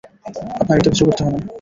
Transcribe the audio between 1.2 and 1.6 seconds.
হবে না।